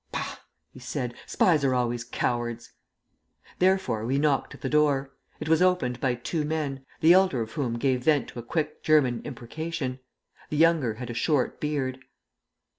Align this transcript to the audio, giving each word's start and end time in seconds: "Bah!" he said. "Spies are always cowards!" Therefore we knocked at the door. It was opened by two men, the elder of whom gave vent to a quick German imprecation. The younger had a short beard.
"Bah!" 0.11 0.37
he 0.71 0.79
said. 0.79 1.13
"Spies 1.27 1.63
are 1.63 1.75
always 1.75 2.03
cowards!" 2.03 2.71
Therefore 3.59 4.03
we 4.03 4.17
knocked 4.17 4.55
at 4.55 4.61
the 4.61 4.67
door. 4.67 5.13
It 5.39 5.47
was 5.47 5.61
opened 5.61 5.99
by 6.01 6.15
two 6.15 6.43
men, 6.43 6.83
the 7.01 7.13
elder 7.13 7.41
of 7.41 7.51
whom 7.51 7.77
gave 7.77 8.05
vent 8.05 8.27
to 8.29 8.39
a 8.39 8.43
quick 8.43 8.81
German 8.81 9.21
imprecation. 9.23 9.99
The 10.49 10.57
younger 10.57 10.95
had 10.95 11.11
a 11.11 11.13
short 11.13 11.59
beard. 11.59 11.99